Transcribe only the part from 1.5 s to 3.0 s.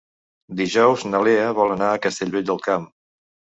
vol anar a Castellvell del Camp.